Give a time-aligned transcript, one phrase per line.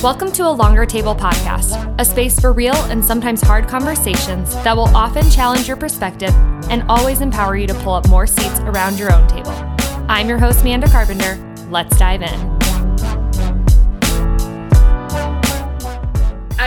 [0.00, 4.76] Welcome to a Longer Table podcast, a space for real and sometimes hard conversations that
[4.76, 6.32] will often challenge your perspective
[6.70, 9.50] and always empower you to pull up more seats around your own table.
[10.08, 11.36] I'm your host, Manda Carpenter.
[11.68, 12.57] Let's dive in.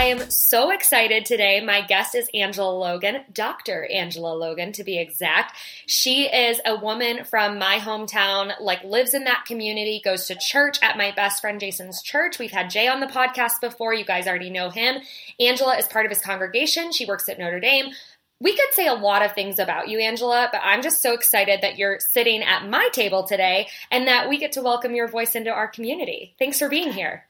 [0.02, 1.62] I am so excited today.
[1.62, 3.86] My guest is Angela Logan, Dr.
[3.86, 5.56] Angela Logan to be exact.
[5.86, 10.80] She is a woman from my hometown, like lives in that community, goes to church
[10.82, 12.40] at my best friend Jason's church.
[12.40, 13.94] We've had Jay on the podcast before.
[13.94, 15.04] You guys already know him.
[15.40, 16.92] Angela is part of his congregation.
[16.92, 17.92] She works at Notre Dame.
[18.40, 21.62] We could say a lot of things about you, Angela, but I'm just so excited
[21.62, 25.36] that you're sitting at my table today and that we get to welcome your voice
[25.36, 26.34] into our community.
[26.40, 27.28] Thanks for being here.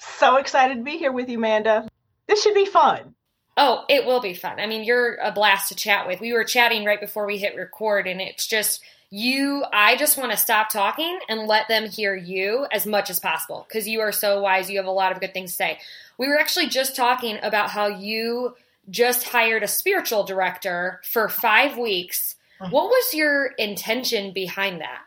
[0.00, 1.87] So excited to be here with you, Manda.
[2.28, 3.14] This should be fun.
[3.56, 4.60] Oh, it will be fun.
[4.60, 6.20] I mean, you're a blast to chat with.
[6.20, 9.64] We were chatting right before we hit record, and it's just you.
[9.72, 13.66] I just want to stop talking and let them hear you as much as possible
[13.68, 14.70] because you are so wise.
[14.70, 15.80] You have a lot of good things to say.
[16.18, 18.54] We were actually just talking about how you
[18.90, 22.36] just hired a spiritual director for five weeks.
[22.60, 22.70] Mm-hmm.
[22.72, 25.00] What was your intention behind that?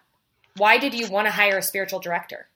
[0.58, 2.48] Why did you want to hire a spiritual director?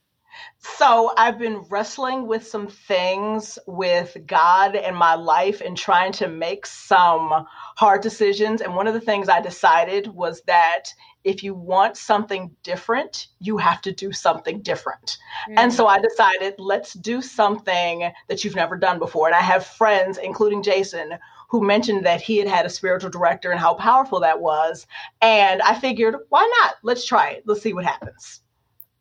[0.58, 6.28] So I've been wrestling with some things with God and my life and trying to
[6.28, 7.46] make some
[7.78, 8.62] hard decisions.
[8.62, 10.86] And one of the things I decided was that
[11.24, 15.18] if you want something different, you have to do something different.
[15.50, 15.60] Mm-hmm.
[15.60, 19.28] And so I decided, let's do something that you've never done before.
[19.28, 21.18] And I have friends, including Jason,
[21.50, 24.88] who mentioned that he had had a spiritual director and how powerful that was.
[25.22, 26.76] And I figured, why not?
[26.84, 27.44] Let's try it.
[27.46, 28.42] Let's see what happens.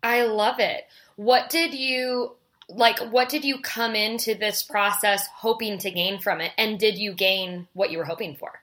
[0.05, 0.85] I love it.
[1.17, 2.37] What did you
[2.69, 6.97] like what did you come into this process hoping to gain from it and did
[6.97, 8.61] you gain what you were hoping for?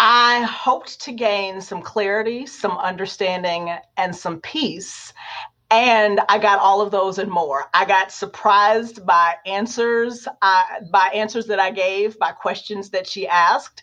[0.00, 5.12] I hoped to gain some clarity, some understanding, and some peace.
[5.70, 7.66] And I got all of those and more.
[7.74, 13.28] I got surprised by answers, uh, by answers that I gave, by questions that she
[13.28, 13.82] asked.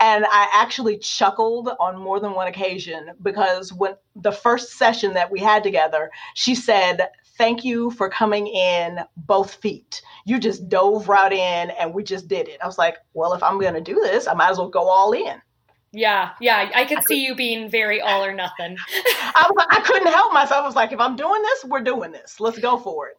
[0.00, 5.30] And I actually chuckled on more than one occasion because when the first session that
[5.30, 10.00] we had together, she said, Thank you for coming in both feet.
[10.24, 12.58] You just dove right in and we just did it.
[12.62, 14.88] I was like, Well, if I'm going to do this, I might as well go
[14.88, 15.42] all in.
[15.92, 18.76] Yeah, yeah, I could see you being very all or nothing.
[18.96, 20.62] I, was, I couldn't help myself.
[20.62, 22.38] I was like, if I'm doing this, we're doing this.
[22.40, 23.16] Let's go for it.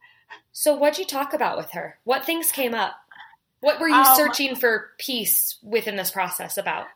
[0.52, 2.00] So, what'd you talk about with her?
[2.04, 2.96] What things came up?
[3.62, 6.88] What were you um, searching for peace within this process about?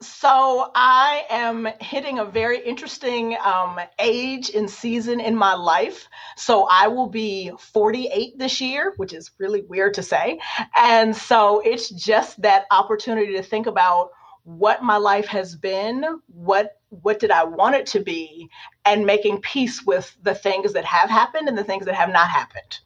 [0.00, 6.08] So, I am hitting a very interesting um, age and season in my life.
[6.36, 10.40] So, I will be 48 this year, which is really weird to say.
[10.76, 14.10] And so, it's just that opportunity to think about
[14.44, 18.48] what my life has been, what what did I want it to be,
[18.84, 22.28] and making peace with the things that have happened and the things that have not
[22.28, 22.80] happened.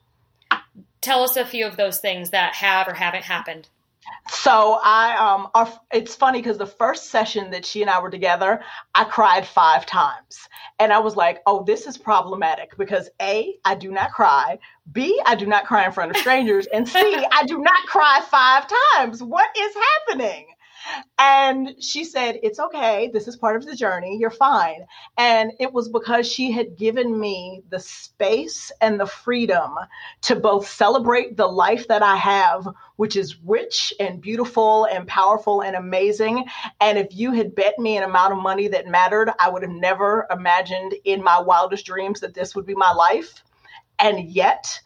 [1.01, 3.69] Tell us a few of those things that have or haven't happened.
[4.29, 8.09] So I um our, it's funny because the first session that she and I were
[8.09, 8.61] together,
[8.93, 10.47] I cried five times.
[10.79, 14.59] And I was like, "Oh, this is problematic because A, I do not cry,
[14.91, 16.99] B, I do not cry in front of strangers, and C,
[17.31, 19.23] I do not cry five times.
[19.23, 20.47] What is happening?"
[21.17, 23.09] And she said, It's okay.
[23.11, 24.17] This is part of the journey.
[24.19, 24.85] You're fine.
[25.17, 29.71] And it was because she had given me the space and the freedom
[30.23, 35.61] to both celebrate the life that I have, which is rich and beautiful and powerful
[35.61, 36.45] and amazing.
[36.79, 39.71] And if you had bet me an amount of money that mattered, I would have
[39.71, 43.43] never imagined in my wildest dreams that this would be my life.
[43.99, 44.79] And yet,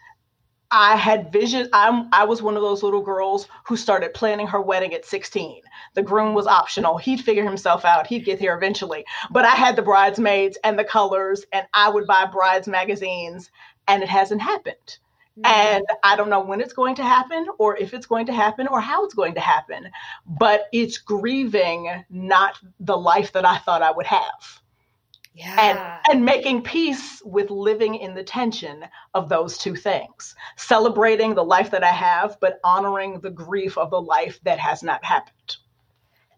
[0.72, 1.68] I had vision.
[1.74, 5.62] I'm, I was one of those little girls who started planning her wedding at 16.
[5.96, 6.98] The groom was optional.
[6.98, 8.08] He'd figure himself out.
[8.08, 9.06] He'd get there eventually.
[9.30, 13.52] But I had the bridesmaids and the colors, and I would buy brides magazines,
[13.88, 14.98] and it hasn't happened.
[15.38, 15.46] Mm-hmm.
[15.46, 18.68] And I don't know when it's going to happen, or if it's going to happen,
[18.68, 19.90] or how it's going to happen.
[20.26, 24.61] But it's grieving not the life that I thought I would have
[25.34, 26.00] yeah.
[26.08, 31.44] and and making peace with living in the tension of those two things celebrating the
[31.44, 35.58] life that i have but honoring the grief of the life that has not happened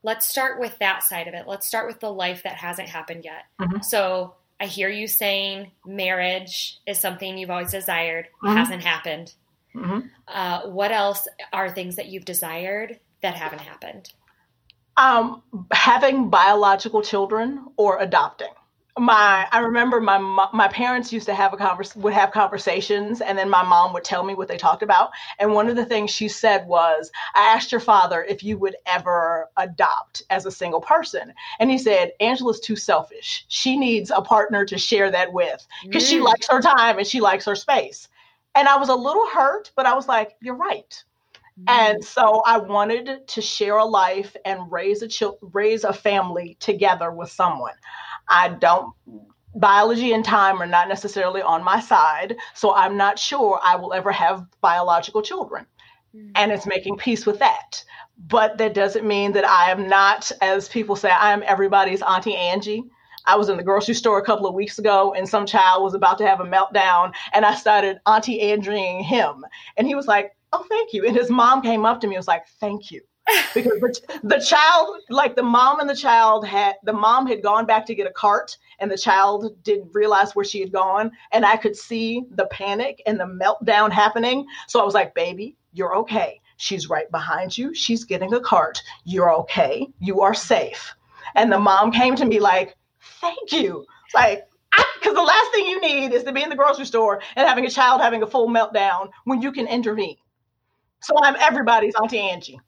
[0.03, 3.23] let's start with that side of it let's start with the life that hasn't happened
[3.23, 3.81] yet mm-hmm.
[3.81, 8.55] so i hear you saying marriage is something you've always desired mm-hmm.
[8.55, 9.33] hasn't happened
[9.75, 9.99] mm-hmm.
[10.27, 14.13] uh, what else are things that you've desired that haven't happened
[14.95, 15.41] um,
[15.71, 18.53] having biological children or adopting
[18.99, 20.19] my I remember my
[20.53, 24.03] my parents used to have a convers would have conversations and then my mom would
[24.03, 25.09] tell me what they talked about
[25.39, 28.75] and one of the things she said was I asked your father if you would
[28.85, 34.21] ever adopt as a single person and he said Angela's too selfish she needs a
[34.21, 36.09] partner to share that with because mm.
[36.09, 38.07] she likes her time and she likes her space
[38.55, 41.03] And I was a little hurt, but I was like, you're right.
[41.67, 42.03] And mm.
[42.03, 47.11] so I wanted to share a life and raise a ch- raise a family together
[47.11, 47.73] with someone.
[48.27, 48.93] I don't
[49.55, 53.93] biology and time are not necessarily on my side, so I'm not sure I will
[53.93, 55.65] ever have biological children.
[56.15, 56.31] Mm-hmm.
[56.35, 57.83] And it's making peace with that.
[58.27, 62.35] But that doesn't mean that I am not, as people say, I am everybody's Auntie
[62.35, 62.83] Angie.
[63.25, 65.93] I was in the grocery store a couple of weeks ago and some child was
[65.93, 69.45] about to have a meltdown and I started Auntie Angieing him.
[69.77, 71.05] And he was like, Oh, thank you.
[71.05, 73.01] And his mom came up to me and was like, Thank you
[73.53, 77.65] because the, the child like the mom and the child had the mom had gone
[77.65, 81.45] back to get a cart and the child didn't realize where she had gone and
[81.45, 84.45] i could see the panic and the meltdown happening.
[84.67, 86.39] So i was like baby you're okay.
[86.57, 87.73] She's right behind you.
[87.73, 88.81] She's getting a cart.
[89.03, 89.87] You're okay.
[89.99, 90.93] You are safe.
[91.35, 92.75] And the mom came to me like
[93.19, 93.85] thank you.
[94.13, 94.47] Like
[94.99, 97.65] because the last thing you need is to be in the grocery store and having
[97.65, 100.17] a child having a full meltdown when you can intervene.
[101.01, 102.59] So i'm everybody's auntie angie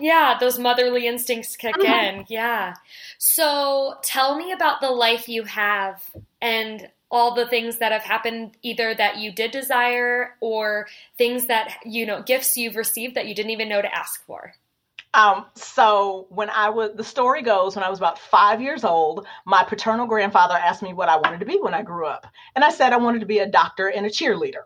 [0.00, 2.20] yeah, those motherly instincts kick mm-hmm.
[2.20, 2.24] in.
[2.28, 2.74] Yeah.
[3.18, 6.02] So tell me about the life you have
[6.40, 10.86] and all the things that have happened either that you did desire or
[11.18, 14.54] things that you know gifts you've received that you didn't even know to ask for
[15.14, 19.26] um, so when I was, the story goes, when I was about five years old,
[19.44, 22.26] my paternal grandfather asked me what I wanted to be when I grew up.
[22.54, 24.62] And I said I wanted to be a doctor and a cheerleader.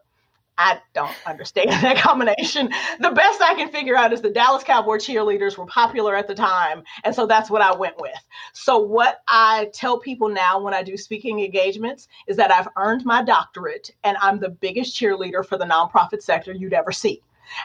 [0.58, 2.70] I don't understand that combination.
[3.00, 6.34] The best I can figure out is the Dallas Cowboy cheerleaders were popular at the
[6.34, 6.82] time.
[7.04, 8.18] And so that's what I went with.
[8.52, 13.04] So, what I tell people now when I do speaking engagements is that I've earned
[13.04, 17.22] my doctorate and I'm the biggest cheerleader for the nonprofit sector you'd ever see.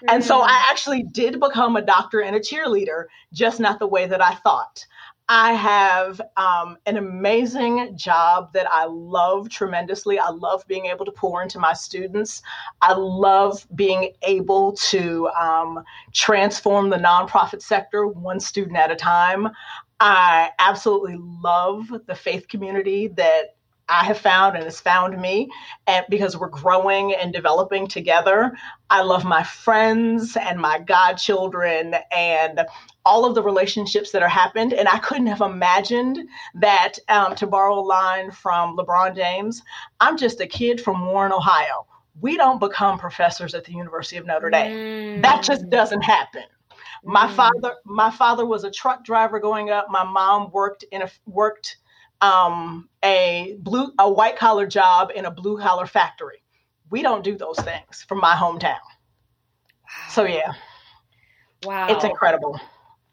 [0.07, 0.71] And so I mm.
[0.71, 4.85] actually did become a doctor and a cheerleader, just not the way that I thought.
[5.33, 10.19] I have um, an amazing job that I love tremendously.
[10.19, 12.41] I love being able to pour into my students.
[12.81, 19.47] I love being able to um, transform the nonprofit sector one student at a time.
[20.01, 23.55] I absolutely love the faith community that
[23.91, 25.49] I have found and has found me,
[25.85, 28.57] and because we're growing and developing together.
[28.89, 32.61] I love my friends and my godchildren and
[33.05, 34.73] all of the relationships that are happened.
[34.73, 36.19] And I couldn't have imagined
[36.55, 39.61] that, um, to borrow a line from LeBron James,
[39.99, 41.85] I'm just a kid from Warren, Ohio.
[42.21, 44.75] We don't become professors at the University of Notre Dame.
[44.75, 45.21] Mm.
[45.21, 46.43] That just doesn't happen.
[47.03, 47.35] My mm.
[47.35, 49.87] father, my father was a truck driver growing up.
[49.89, 51.77] My mom worked in a worked
[52.21, 56.43] um, a blue a white collar job in a blue collar factory.
[56.89, 58.77] We don't do those things from my hometown.
[59.83, 60.09] Wow.
[60.09, 60.53] So yeah.
[61.63, 61.87] Wow.
[61.89, 62.59] It's incredible.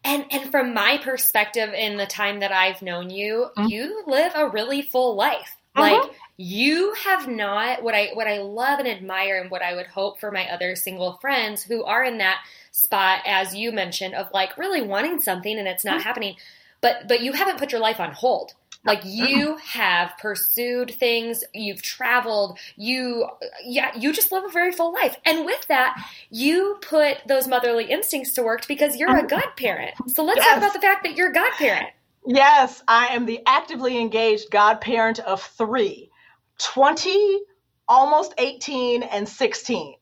[0.04, 3.68] And and from my perspective in the time that I've known you, mm-hmm.
[3.68, 5.56] you live a really full life.
[5.76, 5.80] Mm-hmm.
[5.80, 9.86] Like you have not what I what I love and admire and what I would
[9.86, 14.28] hope for my other single friends who are in that spot as you mentioned of
[14.32, 16.02] like really wanting something and it's not mm-hmm.
[16.02, 16.36] happening.
[16.80, 18.54] But but you haven't put your life on hold.
[18.84, 19.08] Like oh.
[19.08, 23.26] you have pursued things, you've traveled, you
[23.64, 25.16] yeah, you just live a very full life.
[25.24, 25.96] And with that,
[26.30, 29.94] you put those motherly instincts to work because you're a godparent.
[30.08, 30.48] So let's yes.
[30.48, 31.88] talk about the fact that you're a godparent.
[32.26, 36.10] Yes, I am the actively engaged godparent of 3.
[36.58, 37.40] 20,
[37.88, 39.94] almost 18 and 16.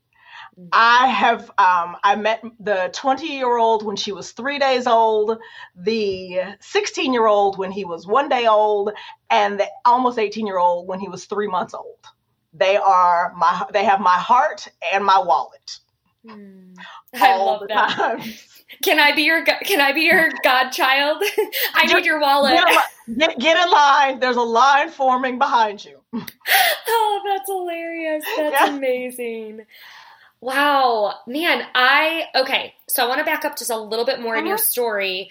[0.73, 5.39] I have um, I met the 20 year old when she was three days old,
[5.75, 8.93] the 16 year old when he was one day old,
[9.31, 11.99] and the almost 18 year old when he was three months old.
[12.55, 15.79] They are my they have my heart and my wallet.
[16.27, 16.75] Mm,
[17.15, 17.91] I love that.
[17.91, 18.23] Time.
[18.83, 21.23] Can I be your Can I be your godchild?
[21.75, 22.59] I need your wallet.
[23.19, 24.19] Get, get, in line.
[24.19, 26.01] There's a line forming behind you.
[26.13, 28.25] Oh, that's hilarious.
[28.37, 28.77] That's yeah.
[28.77, 29.67] amazing.
[30.41, 32.75] Wow, man, I okay.
[32.89, 34.41] So I want to back up just a little bit more uh-huh.
[34.41, 34.65] in your uh-huh.
[34.65, 35.31] story.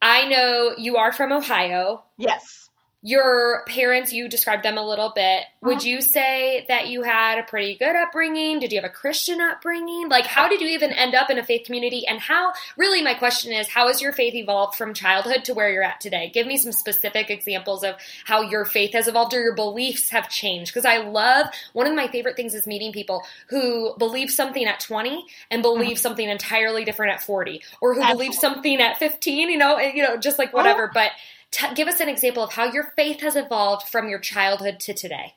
[0.00, 2.04] I know you are from Ohio.
[2.16, 2.67] Yes
[3.00, 5.44] your parents, you described them a little bit.
[5.62, 5.86] Would uh-huh.
[5.86, 8.58] you say that you had a pretty good upbringing?
[8.58, 10.08] Did you have a Christian upbringing?
[10.08, 12.08] Like, how did you even end up in a faith community?
[12.08, 15.70] And how, really, my question is, how has your faith evolved from childhood to where
[15.70, 16.28] you're at today?
[16.34, 20.28] Give me some specific examples of how your faith has evolved or your beliefs have
[20.28, 20.74] changed.
[20.74, 24.80] Because I love, one of my favorite things is meeting people who believe something at
[24.80, 26.00] 20 and believe uh-huh.
[26.00, 28.26] something entirely different at 40, or who Absolutely.
[28.26, 30.90] believe something at 15, you know, you know, just like whatever.
[30.92, 31.12] But
[31.50, 34.94] T- give us an example of how your faith has evolved from your childhood to
[34.94, 35.34] today.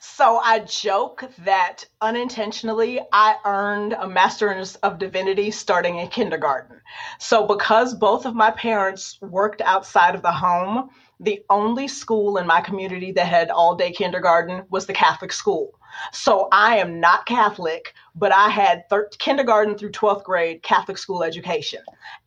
[0.00, 6.80] So I joke that unintentionally I earned a master's of divinity starting in kindergarten.
[7.18, 10.90] So because both of my parents worked outside of the home,
[11.20, 15.72] the only school in my community that had all day kindergarten was the Catholic school.
[16.12, 21.22] So I am not Catholic, but I had thir- kindergarten through 12th grade Catholic school
[21.22, 21.80] education.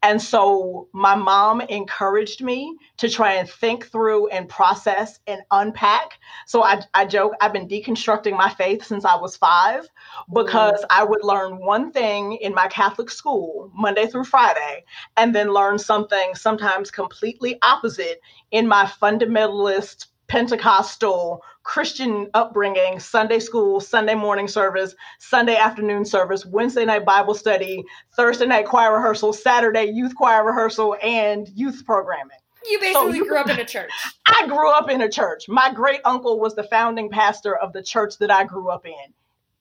[0.04, 6.20] And so my mom encouraged me to try and think through and process and unpack.
[6.48, 9.88] So I, I joke, I've been deconstructing my faith since I was five
[10.34, 10.86] because mm.
[10.90, 14.84] I would learn one thing in my Catholic school Monday through Friday,
[15.18, 23.80] and then learn something sometimes completely opposite in my fundamentalist Pentecostal Christian upbringing, Sunday school,
[23.80, 27.84] Sunday morning service, Sunday afternoon service, Wednesday night Bible study,
[28.16, 32.38] Thursday night choir rehearsal, Saturday youth choir rehearsal, and youth programming.
[32.70, 33.92] You basically so you, grew up in a church.
[34.26, 35.48] I grew up in a church.
[35.48, 39.14] My great uncle was the founding pastor of the church that I grew up in.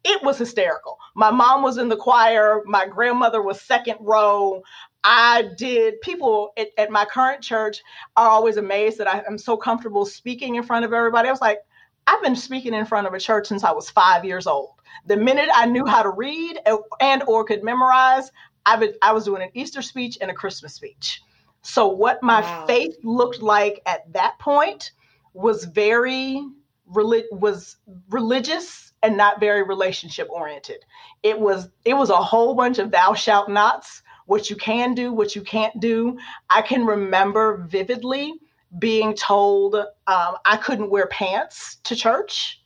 [0.04, 0.98] It was hysterical.
[1.14, 2.60] My mom was in the choir.
[2.66, 4.62] My grandmother was second row.
[5.04, 7.82] I did, people at, at, my current church
[8.16, 11.28] are always amazed that I am so comfortable speaking in front of everybody.
[11.28, 11.60] I was like,
[12.06, 14.70] I've been speaking in front of a church since I was five years old.
[15.06, 16.58] The minute I knew how to read
[17.00, 18.32] and or could memorize,
[18.64, 21.20] I, been, I was doing an Easter speech and a Christmas speech.
[21.62, 22.66] So what my wow.
[22.66, 24.92] faith looked like at that point
[25.34, 26.42] was very
[26.86, 27.76] was
[28.10, 30.84] religious and not very relationship oriented.
[31.22, 35.12] It was it was a whole bunch of thou shalt nots what you can do,
[35.12, 36.18] what you can't do.
[36.50, 38.34] I can remember vividly
[38.78, 42.60] being told um, I couldn't wear pants to church.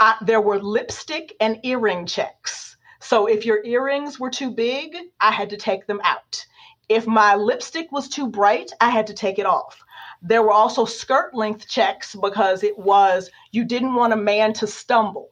[0.00, 2.76] I, there were lipstick and earring checks.
[3.00, 6.44] So if your earrings were too big, I had to take them out.
[6.88, 9.80] If my lipstick was too bright, I had to take it off.
[10.22, 14.66] There were also skirt length checks because it was you didn't want a man to
[14.66, 15.30] stumble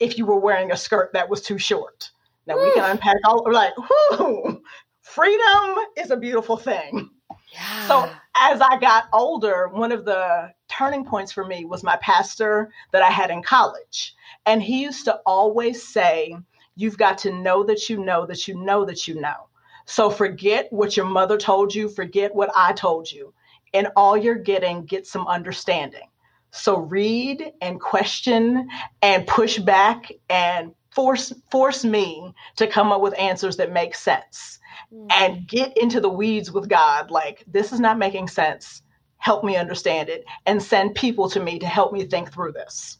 [0.00, 2.10] if you were wearing a skirt that was too short.
[2.46, 4.62] Now we can unpack all like, whoo,
[5.02, 7.10] freedom is a beautiful thing.
[7.52, 7.88] Yeah.
[7.88, 12.70] So as I got older, one of the turning points for me was my pastor
[12.92, 14.14] that I had in college.
[14.46, 16.34] And he used to always say,
[16.74, 19.48] You've got to know that you know that you know that you know.
[19.84, 23.34] So forget what your mother told you, forget what I told you.
[23.74, 26.08] And all you're getting, get some understanding.
[26.50, 28.68] So read and question
[29.02, 34.58] and push back and force force me to come up with answers that make sense
[34.92, 35.06] mm.
[35.10, 38.82] and get into the weeds with God like this is not making sense.
[39.18, 42.98] Help me understand it and send people to me to help me think through this.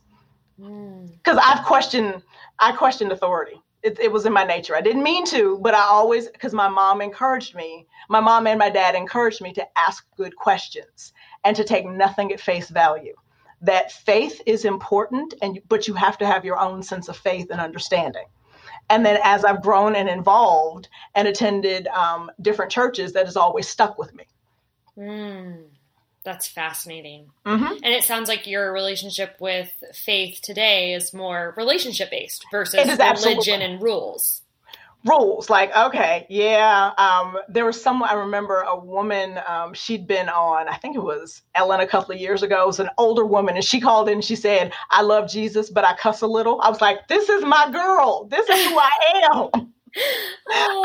[0.56, 1.42] Because mm.
[1.42, 2.22] I've questioned
[2.58, 3.60] I questioned authority.
[3.82, 4.76] It, it was in my nature.
[4.76, 8.58] I didn't mean to but I always because my mom encouraged me my mom and
[8.58, 11.12] my dad encouraged me to ask good questions
[11.44, 13.14] and to take nothing at face value.
[13.60, 17.48] That faith is important and but you have to have your own sense of faith
[17.50, 18.26] and understanding
[18.90, 23.68] and then as i've grown and involved and attended um, different churches that has always
[23.68, 24.24] stuck with me
[24.96, 25.62] mm,
[26.24, 27.64] that's fascinating mm-hmm.
[27.64, 33.00] and it sounds like your relationship with faith today is more relationship based versus religion
[33.00, 33.64] absolutely.
[33.64, 34.41] and rules
[35.04, 40.28] rules like okay yeah um, there was someone i remember a woman um, she'd been
[40.28, 43.24] on i think it was ellen a couple of years ago it was an older
[43.24, 46.26] woman and she called in and she said i love jesus but i cuss a
[46.26, 48.90] little i was like this is my girl this is who i
[49.24, 49.50] am oh.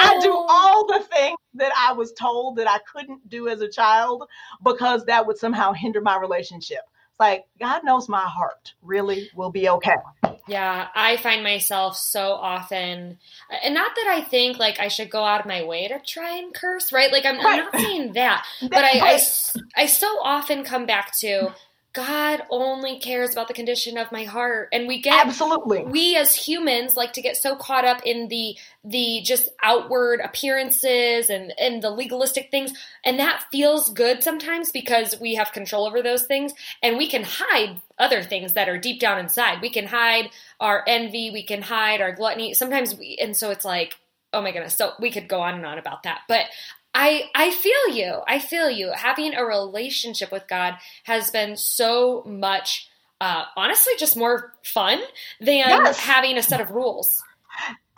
[0.02, 0.46] i do oh.
[0.50, 4.24] all the things that i was told that i couldn't do as a child
[4.64, 6.82] because that would somehow hinder my relationship
[7.20, 9.96] like god knows my heart really will be okay
[10.48, 13.18] yeah, I find myself so often,
[13.64, 16.38] and not that I think like I should go out of my way to try
[16.38, 17.12] and curse, right?
[17.12, 17.46] Like I'm, right.
[17.46, 19.20] I'm not saying that, but I, I,
[19.76, 21.54] I so often come back to
[21.98, 24.70] God only cares about the condition of my heart.
[24.72, 25.84] And we get Absolutely.
[25.84, 31.32] We as humans like to get so caught up in the the just outward appearances
[31.32, 32.72] and and the legalistic things
[33.04, 37.24] and that feels good sometimes because we have control over those things and we can
[37.26, 39.60] hide other things that are deep down inside.
[39.60, 42.54] We can hide our envy, we can hide our gluttony.
[42.54, 43.96] Sometimes we and so it's like
[44.34, 44.78] oh my goodness.
[44.78, 46.22] So we could go on and on about that.
[46.28, 46.46] But
[47.00, 48.22] I I feel you.
[48.28, 48.92] I feel you.
[48.94, 52.90] Having a relationship with God has been so much
[53.22, 55.00] uh, honestly just more fun
[55.40, 56.00] than yes.
[56.00, 57.24] having a set of rules.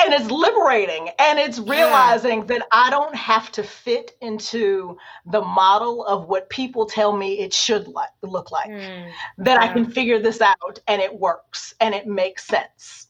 [0.02, 2.46] And it's liberating and it's realizing yeah.
[2.46, 7.54] that I don't have to fit into the model of what people tell me it
[7.54, 8.70] should like, look like.
[8.70, 9.70] Mm, that yeah.
[9.70, 13.08] I can figure this out and it works and it makes sense.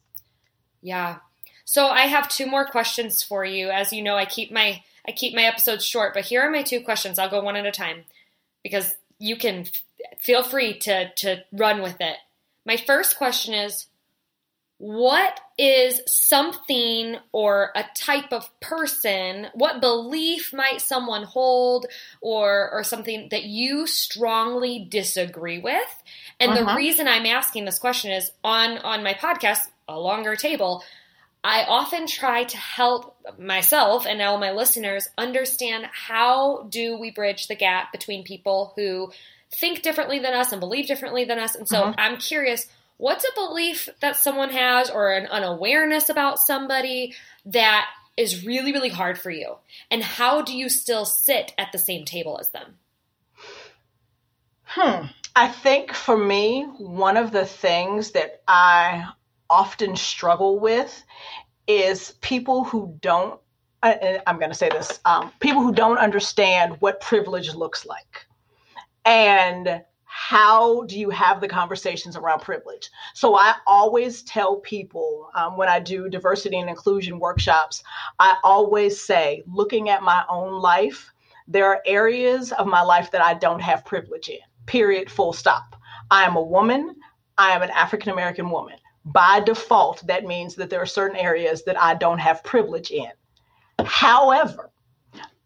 [0.81, 1.17] Yeah.
[1.65, 3.69] So I have two more questions for you.
[3.69, 6.63] As you know, I keep my I keep my episodes short, but here are my
[6.63, 7.20] two questions.
[7.20, 8.03] I'll go one at a time
[8.63, 12.18] because you can f- feel free to to run with it.
[12.65, 13.88] My first question is
[14.79, 21.86] what is something or a type of person what belief might someone hold
[22.22, 26.03] or or something that you strongly disagree with
[26.39, 26.63] and uh-huh.
[26.63, 30.82] the reason i'm asking this question is on on my podcast a longer table
[31.43, 37.48] I often try to help myself and all my listeners understand how do we bridge
[37.48, 39.12] the gap between people who
[39.51, 41.55] think differently than us and believe differently than us.
[41.55, 41.93] And so mm-hmm.
[41.98, 42.67] I'm curious,
[42.98, 47.15] what's a belief that someone has or an unawareness about somebody
[47.46, 49.55] that is really, really hard for you?
[49.89, 52.75] And how do you still sit at the same table as them?
[54.63, 55.05] Hmm.
[55.36, 59.10] I think for me, one of the things that I
[59.50, 61.03] often struggle with
[61.68, 63.39] is people who don't
[63.84, 68.25] i'm going to say this um, people who don't understand what privilege looks like
[69.06, 72.89] and how do you have the conversations around privilege.
[73.13, 77.84] So i always tell people um, when i do diversity and inclusion workshops
[78.18, 81.13] i always say looking at my own life
[81.48, 85.75] there are areas of my life that i don't have privilege in period full stop.
[86.12, 86.96] I am a woman
[87.38, 91.63] i am an african american woman by default, that means that there are certain areas
[91.63, 93.12] that I don't have privilege in.
[93.86, 94.70] However,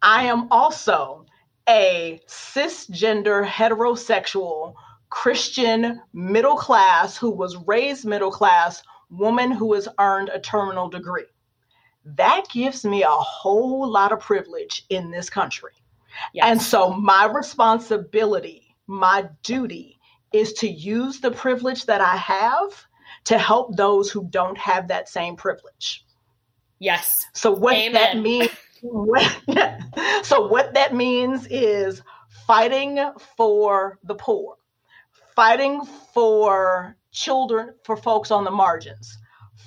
[0.01, 1.25] I am also
[1.69, 4.75] a cisgender heterosexual
[5.09, 11.25] Christian middle class who was raised middle class woman who has earned a terminal degree.
[12.03, 15.71] That gives me a whole lot of privilege in this country.
[16.33, 16.45] Yes.
[16.47, 19.99] And so my responsibility, my duty
[20.33, 22.85] is to use the privilege that I have
[23.25, 26.05] to help those who don't have that same privilege.
[26.79, 27.25] Yes.
[27.33, 27.93] So what Amen.
[27.93, 28.49] that means
[30.23, 32.01] so what that means is
[32.45, 32.99] fighting
[33.37, 34.57] for the poor,
[35.35, 39.17] fighting for children, for folks on the margins,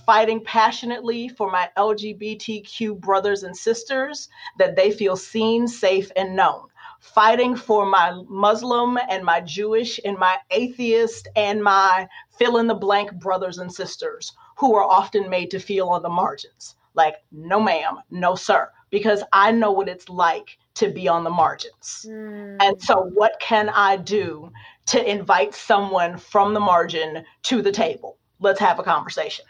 [0.04, 6.66] fighting passionately for my LGBTQ brothers and sisters that they feel seen, safe, and known.
[7.14, 12.06] Fighting for my Muslim and my Jewish and my atheist and my
[12.38, 16.08] fill in the blank brothers and sisters who are often made to feel on the
[16.08, 16.75] margins.
[16.94, 21.31] Like, no, ma'am, no, sir, because I know what it's like to be on the
[21.31, 22.07] margins.
[22.09, 22.57] Mm.
[22.61, 24.50] And so, what can I do
[24.87, 28.18] to invite someone from the margin to the table?
[28.40, 29.44] Let's have a conversation.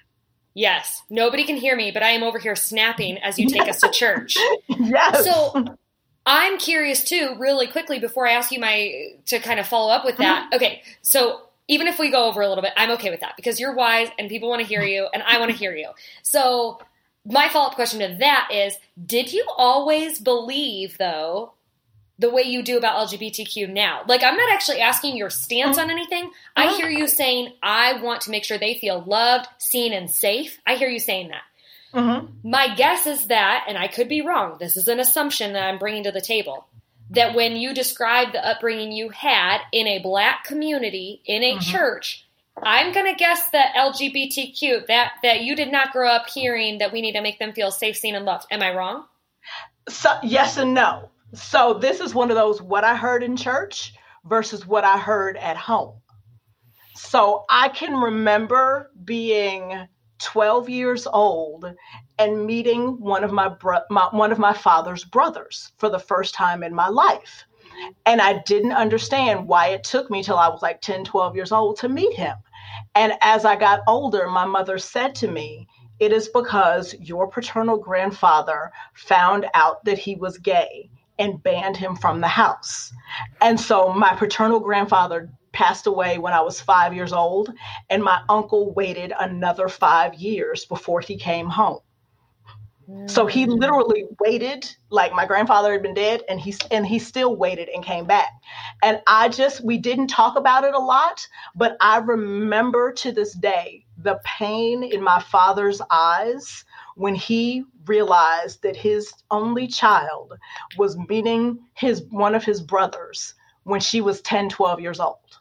[0.54, 3.80] Yes, nobody can hear me, but I am over here snapping as you take us
[3.80, 4.36] to church.
[4.68, 5.24] Yes.
[5.24, 5.76] So,
[6.26, 10.04] I'm curious too, really quickly, before I ask you my to kind of follow up
[10.04, 10.46] with that.
[10.46, 10.56] Mm-hmm.
[10.56, 13.60] Okay, so even if we go over a little bit, I'm okay with that because
[13.60, 15.90] you're wise and people want to hear you and I want to hear you.
[16.22, 16.80] So,
[17.24, 21.52] my follow up question to that is Did you always believe, though,
[22.18, 24.02] the way you do about LGBTQ now?
[24.06, 26.30] Like, I'm not actually asking your stance on anything.
[26.56, 30.60] I hear you saying, I want to make sure they feel loved, seen, and safe.
[30.66, 31.42] I hear you saying that.
[31.96, 32.50] Mm-hmm.
[32.50, 35.78] My guess is that, and I could be wrong, this is an assumption that I'm
[35.78, 36.66] bringing to the table
[37.10, 41.60] that when you describe the upbringing you had in a black community in a mm-hmm.
[41.60, 42.26] church
[42.62, 46.92] i'm going to guess that lgbtq that that you did not grow up hearing that
[46.92, 49.04] we need to make them feel safe seen and loved am i wrong
[49.88, 53.94] so yes and no so this is one of those what i heard in church
[54.24, 55.94] versus what i heard at home
[56.94, 59.86] so i can remember being
[60.18, 61.72] 12 years old
[62.18, 66.34] and meeting one of my, bro- my, one of my father's brothers for the first
[66.34, 67.44] time in my life.
[68.06, 71.52] And i didn't understand why it took me till i was like 10 12 years
[71.52, 72.36] old to meet him.
[72.94, 75.66] And as i got older my mother said to me
[75.98, 81.96] it is because your paternal grandfather found out that he was gay and banned him
[81.96, 82.92] from the house.
[83.40, 87.50] And so my paternal grandfather passed away when I was five years old,
[87.88, 91.80] and my uncle waited another five years before he came home.
[93.06, 93.58] So he mm.
[93.58, 97.82] literally waited, like my grandfather had been dead, and he and he still waited and
[97.82, 98.28] came back.
[98.82, 103.32] And I just we didn't talk about it a lot, but I remember to this
[103.32, 106.64] day the pain in my father's eyes
[106.96, 110.34] when he realized that his only child
[110.76, 115.40] was meeting his one of his brothers when she was 10, 12 years old.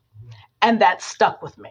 [0.66, 1.70] And that stuck with me.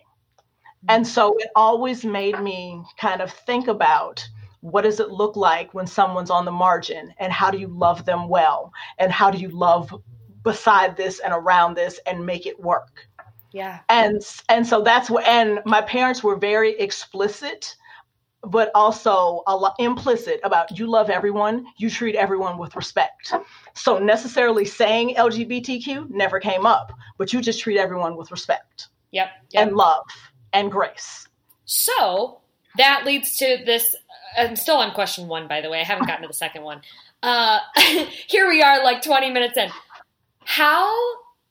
[0.88, 1.08] And mm.
[1.08, 4.26] so it always made me kind of think about
[4.60, 8.06] what does it look like when someone's on the margin and how do you love
[8.06, 8.72] them well?
[8.98, 9.94] And how do you love
[10.42, 13.08] beside this and around this and make it work?
[13.52, 13.80] Yeah.
[13.88, 17.76] And and so that's what and my parents were very explicit
[18.46, 23.32] but also a lot implicit about you love everyone you treat everyone with respect.
[23.74, 28.88] So necessarily saying lgbtq never came up but you just treat everyone with respect.
[29.12, 29.66] Yep, yep.
[29.66, 30.04] and love
[30.52, 31.28] and grace.
[31.64, 32.40] So
[32.76, 33.94] that leads to this
[34.36, 35.80] i'm still on question one by the way.
[35.80, 36.82] I haven't gotten to the second one.
[37.22, 37.60] Uh,
[38.26, 39.70] here we are like 20 minutes in.
[40.44, 40.92] How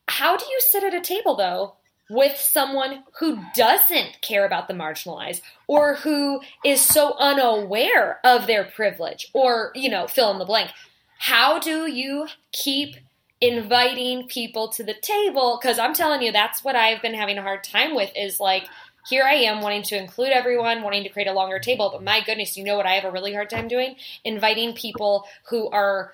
[0.07, 1.75] how do you sit at a table though
[2.13, 8.63] with someone who doesn't care about the marginalized or who is so unaware of their
[8.63, 10.69] privilege or, you know, fill in the blank.
[11.17, 12.97] How do you keep
[13.41, 15.57] inviting people to the table?
[15.59, 18.67] Because I'm telling you, that's what I've been having a hard time with is like,
[19.09, 22.21] here I am wanting to include everyone, wanting to create a longer table, but my
[22.21, 23.95] goodness, you know what I have a really hard time doing?
[24.23, 26.13] Inviting people who are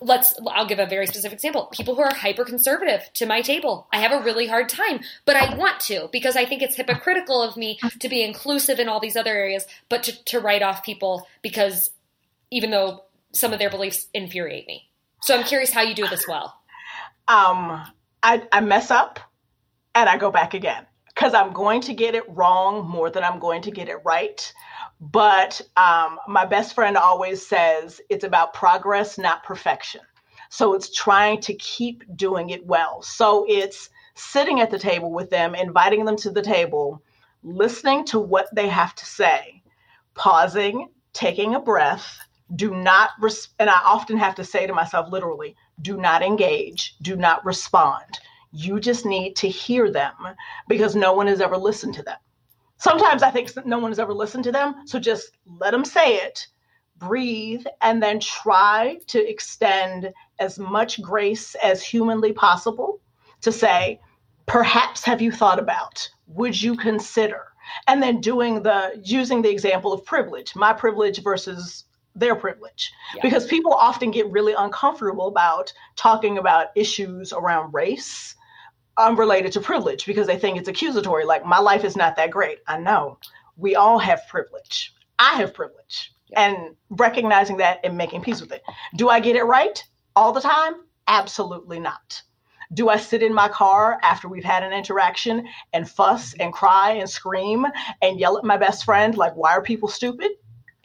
[0.00, 1.66] let's I'll give a very specific example.
[1.72, 3.88] People who are hyper conservative to my table.
[3.92, 7.42] I have a really hard time, but I want to because I think it's hypocritical
[7.42, 10.84] of me to be inclusive in all these other areas, but to, to write off
[10.84, 11.90] people because
[12.50, 14.88] even though some of their beliefs infuriate me.
[15.20, 16.58] So I'm curious how you do this well.
[17.28, 17.84] Um
[18.22, 19.20] I, I mess up
[19.94, 23.38] and I go back again because I'm going to get it wrong more than I'm
[23.38, 24.52] going to get it right.
[25.00, 30.00] But um, my best friend always says it's about progress, not perfection.
[30.50, 33.02] So it's trying to keep doing it well.
[33.02, 37.02] So it's sitting at the table with them, inviting them to the table,
[37.42, 39.62] listening to what they have to say,
[40.14, 42.18] pausing, taking a breath.
[42.54, 46.96] Do not, res- and I often have to say to myself literally, do not engage,
[47.02, 48.18] do not respond
[48.52, 50.14] you just need to hear them
[50.68, 52.16] because no one has ever listened to them.
[52.78, 54.86] Sometimes I think no one has ever listened to them.
[54.86, 56.46] So just let them say it,
[56.98, 63.00] breathe, and then try to extend as much grace as humanly possible
[63.42, 64.00] to say,
[64.46, 66.08] perhaps have you thought about?
[66.28, 67.44] Would you consider?
[67.88, 71.84] And then doing the using the example of privilege, my privilege versus
[72.14, 73.20] their privilege yeah.
[73.22, 78.34] because people often get really uncomfortable about talking about issues around race
[78.98, 81.24] unrelated to privilege because they think it's accusatory.
[81.24, 82.58] Like, my life is not that great.
[82.66, 83.18] I know.
[83.56, 84.94] We all have privilege.
[85.18, 86.12] I have privilege.
[86.34, 88.62] And recognizing that and making peace with it.
[88.96, 89.82] Do I get it right
[90.16, 90.74] all the time?
[91.06, 92.22] Absolutely not.
[92.74, 96.92] Do I sit in my car after we've had an interaction and fuss and cry
[96.92, 97.64] and scream
[98.02, 100.32] and yell at my best friend, like, why are people stupid?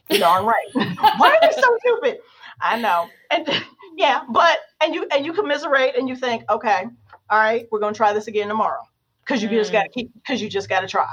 [0.10, 0.68] You're darn right.
[0.74, 2.20] why are they so stupid?
[2.62, 3.08] I know.
[3.32, 3.48] And
[3.96, 6.86] yeah, but and you and you commiserate and you think, okay,
[7.32, 8.84] all right, we're gonna try this again tomorrow.
[9.26, 9.54] Cause you mm.
[9.54, 11.10] just gotta keep because you just gotta try.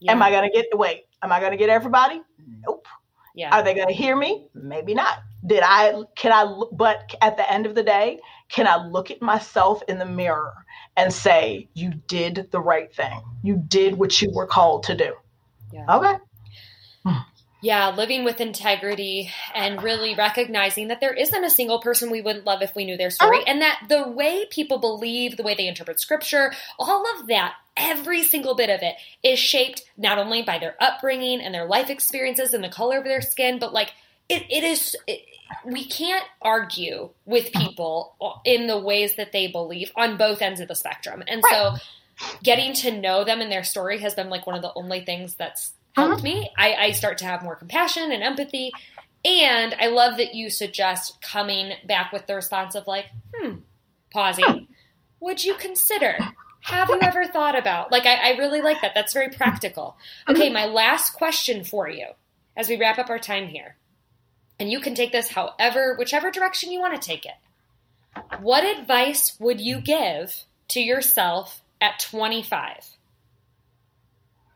[0.00, 0.12] Yeah.
[0.12, 2.20] Am I gonna get wait, am I gonna get everybody?
[2.66, 2.86] Nope.
[3.34, 3.54] Yeah.
[3.54, 4.48] Are they gonna hear me?
[4.54, 5.22] Maybe not.
[5.46, 9.22] Did I can I but at the end of the day, can I look at
[9.22, 10.52] myself in the mirror
[10.96, 13.22] and say, you did the right thing.
[13.42, 15.14] You did what you were called to do.
[15.72, 15.96] Yeah.
[15.96, 17.14] Okay.
[17.62, 22.44] Yeah, living with integrity and really recognizing that there isn't a single person we wouldn't
[22.44, 23.44] love if we knew their story, oh.
[23.46, 28.24] and that the way people believe, the way they interpret scripture, all of that, every
[28.24, 32.52] single bit of it is shaped not only by their upbringing and their life experiences
[32.52, 33.92] and the color of their skin, but like
[34.28, 34.96] it, it is.
[35.06, 35.20] It,
[35.64, 37.68] we can't argue with uh-huh.
[37.68, 41.76] people in the ways that they believe on both ends of the spectrum, and so
[42.42, 45.34] getting to know them and their story has been like one of the only things
[45.36, 46.22] that's helped uh-huh.
[46.22, 46.50] me.
[46.56, 48.72] I, I start to have more compassion and empathy.
[49.24, 53.56] And I love that you suggest coming back with the response of like, hmm,
[54.10, 54.68] pausing.
[55.20, 56.16] Would you consider?
[56.62, 57.92] Have you ever thought about?
[57.92, 58.92] Like, I, I really like that.
[58.94, 59.96] That's very practical.
[60.28, 62.06] Okay, my last question for you
[62.56, 63.76] as we wrap up our time here.
[64.58, 67.34] And you can take this however, whichever direction you want to take it.
[68.40, 72.96] What advice would you give to yourself at 25?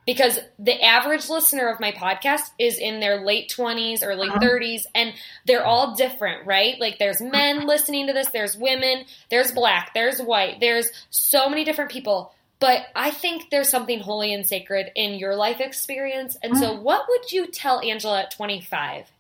[0.07, 4.91] Because the average listener of my podcast is in their late 20s, early 30s, uh-huh.
[4.95, 5.15] and
[5.47, 6.81] they're all different, right?
[6.81, 11.65] Like there's men listening to this, there's women, there's black, there's white, there's so many
[11.65, 12.33] different people.
[12.59, 16.39] But I think there's something holy and sacred in your life experience.
[16.43, 16.81] And so, uh-huh.
[16.81, 19.11] what would you tell Angela at 25?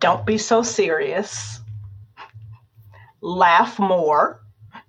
[0.00, 1.60] Don't be so serious.
[3.20, 4.40] Laugh more.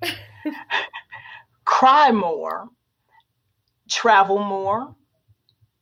[1.66, 2.70] Cry more
[3.90, 4.96] travel more,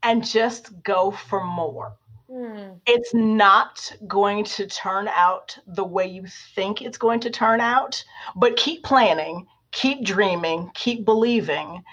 [0.03, 1.97] and just go for more.
[2.29, 2.79] Mm.
[2.85, 8.03] It's not going to turn out the way you think it's going to turn out,
[8.35, 11.83] but keep planning, keep dreaming, keep believing,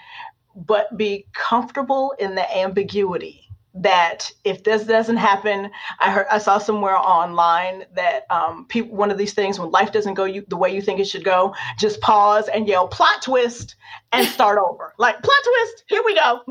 [0.55, 3.44] but be comfortable in the ambiguity
[3.75, 9.11] that if this doesn't happen, I heard I saw somewhere online that um, people one
[9.11, 11.53] of these things when life doesn't go you, the way you think it should go,
[11.77, 13.75] just pause and yell plot twist
[14.13, 14.93] and start over.
[14.97, 16.41] Like plot twist, here we go,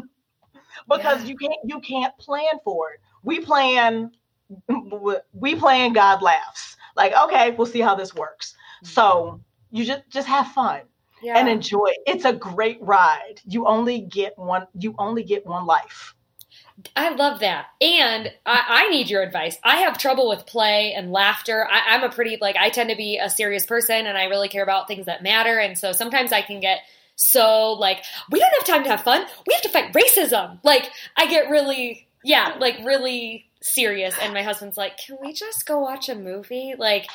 [0.88, 1.28] because yeah.
[1.28, 3.00] you can't you can't plan for it.
[3.22, 4.10] We plan
[5.32, 6.76] we plan God laughs.
[6.94, 8.54] Like okay, we'll see how this works.
[8.82, 10.82] So you just just have fun.
[11.22, 11.38] Yeah.
[11.38, 11.90] And enjoy.
[12.06, 13.40] It's a great ride.
[13.46, 14.66] You only get one.
[14.78, 16.14] You only get one life.
[16.96, 17.66] I love that.
[17.80, 19.56] And I, I, need your advice.
[19.62, 21.66] I have trouble with play and laughter.
[21.70, 24.48] I, I'm a pretty, like, I tend to be a serious person and I really
[24.48, 25.58] care about things that matter.
[25.58, 26.80] And so sometimes I can get
[27.16, 29.24] so like we don't have time to have fun.
[29.46, 30.58] We have to fight racism.
[30.62, 35.66] Like I get really yeah, like really serious and my husband's like, "Can we just
[35.66, 37.06] go watch a movie?" Like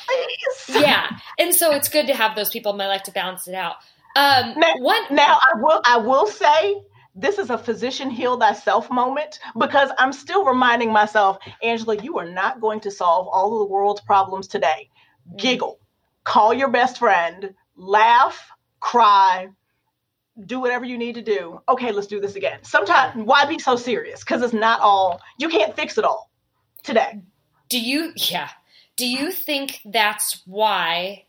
[0.68, 1.18] yeah.
[1.38, 3.76] And so it's good to have those people in my life to balance it out.
[4.16, 6.80] Um now, one now I will I will say
[7.14, 12.30] this is a physician heal thyself moment because I'm still reminding myself, Angela, you are
[12.30, 14.88] not going to solve all of the world's problems today.
[15.32, 15.38] Mm.
[15.38, 15.80] Giggle,
[16.24, 19.48] call your best friend, laugh, cry,
[20.46, 21.60] do whatever you need to do.
[21.68, 22.60] Okay, let's do this again.
[22.62, 24.20] Sometimes, why be so serious?
[24.20, 26.30] Because it's not all, you can't fix it all
[26.82, 27.20] today.
[27.68, 28.48] Do you, yeah.
[28.96, 31.24] Do you think that's why?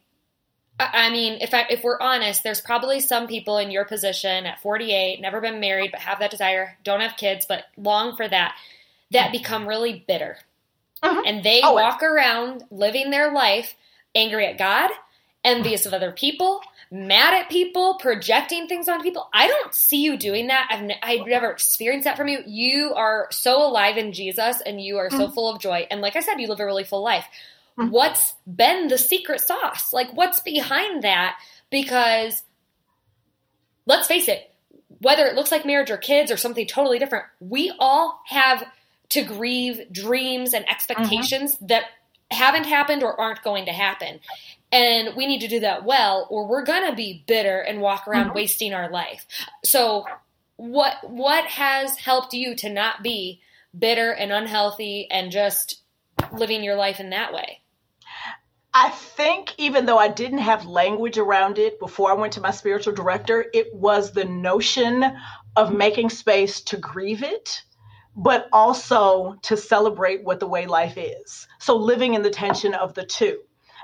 [0.94, 4.62] I mean, if I, if we're honest, there's probably some people in your position at
[4.62, 8.56] 48, never been married, but have that desire, don't have kids, but long for that,
[9.12, 10.38] that become really bitter.
[11.04, 11.22] Mm-hmm.
[11.26, 13.76] And they oh, walk around living their life
[14.15, 14.91] angry at God,
[15.44, 19.30] envious of other people, mad at people, projecting things on people.
[19.34, 20.67] I don't see you doing that.
[20.70, 22.44] I've, n- I've never experienced that from you.
[22.46, 25.34] You are so alive in Jesus and you are so mm-hmm.
[25.34, 25.88] full of joy.
[25.89, 27.26] And like I said, you live a really full life.
[27.78, 27.92] Mm-hmm.
[27.92, 29.94] What's been the secret sauce?
[29.94, 31.38] Like, what's behind that?
[31.70, 32.44] Because
[33.86, 34.52] let's face it,
[35.00, 38.64] whether it looks like marriage or kids or something totally different, we all have
[39.10, 41.68] to grieve dreams and expectations mm-hmm.
[41.68, 41.86] that
[42.30, 44.20] haven't happened or aren't going to happen.
[44.72, 48.28] And we need to do that well, or we're gonna be bitter and walk around
[48.28, 48.36] mm-hmm.
[48.36, 49.26] wasting our life.
[49.66, 50.06] So,
[50.56, 53.42] what what has helped you to not be
[53.78, 55.82] bitter and unhealthy and just
[56.32, 57.62] living your life in that way?
[58.74, 62.52] I think even though I didn't have language around it before I went to my
[62.52, 65.04] spiritual director, it was the notion
[65.58, 67.62] of making space to grieve it,
[68.16, 71.48] but also to celebrate what the way life is.
[71.60, 73.42] So living in the tension of the two.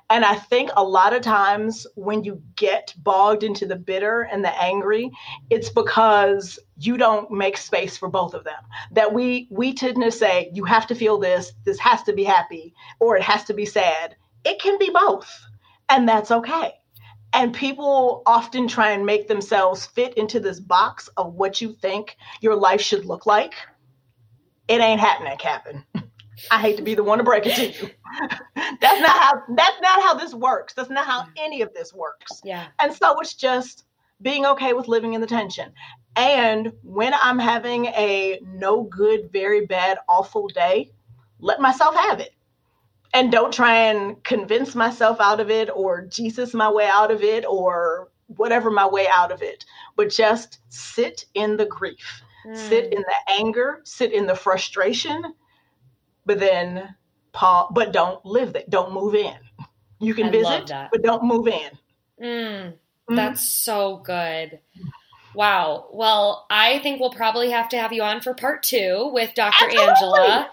[0.10, 4.44] And I think a lot of times when you get bogged into the bitter and
[4.44, 5.12] the angry,
[5.50, 8.64] it's because you don't make space for both of them.
[8.92, 12.24] That we we tend to say you have to feel this, this has to be
[12.24, 14.16] happy, or it has to be sad.
[14.46, 15.30] It can be both,
[15.90, 16.76] and that's okay.
[17.34, 22.16] And people often try and make themselves fit into this box of what you think
[22.40, 23.56] your life should look like.
[24.70, 25.84] It ain't happening, Captain.
[26.52, 27.92] I hate to be the one to break it to you.
[28.56, 30.74] that's not how that's not how this works.
[30.74, 32.42] That's not how any of this works.
[32.44, 32.68] Yeah.
[32.80, 33.86] And so it's just
[34.22, 35.72] being okay with living in the tension.
[36.16, 40.92] And when I'm having a no good, very bad, awful day,
[41.40, 42.34] let myself have it.
[43.14, 47.22] And don't try and convince myself out of it or Jesus my way out of
[47.22, 49.64] it or whatever my way out of it.
[49.96, 52.58] But just sit in the grief, mm.
[52.58, 55.24] sit in the anger, sit in the frustration,
[56.28, 56.96] but then
[57.32, 58.64] Paul, but don't live there.
[58.70, 59.36] Don't move in.
[60.00, 61.72] You can I visit, but don't move in.
[62.22, 63.16] Mm, mm-hmm.
[63.16, 64.60] That's so good.
[65.34, 65.88] Wow.
[65.92, 69.66] Well, I think we'll probably have to have you on for part two with Dr.
[69.66, 69.88] Absolutely.
[69.88, 70.50] Angela.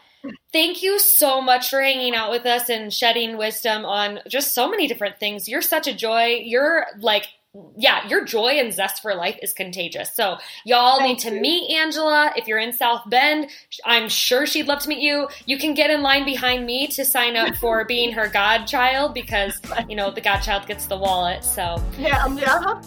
[0.52, 4.68] Thank you so much for hanging out with us and shedding wisdom on just so
[4.70, 5.48] many different things.
[5.48, 6.40] You're such a joy.
[6.44, 7.28] You're like
[7.76, 10.12] yeah, your joy and zest for life is contagious.
[10.14, 11.40] So y'all Thank need to you.
[11.40, 12.32] meet Angela.
[12.36, 13.48] If you're in South Bend,
[13.84, 15.28] I'm sure she'd love to meet you.
[15.46, 19.60] You can get in line behind me to sign up for being her godchild because,
[19.88, 21.44] you know, the godchild gets the wallet.
[21.44, 22.82] So yeah, yeah.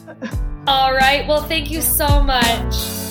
[0.67, 1.25] All right.
[1.27, 3.06] Well, thank you so much.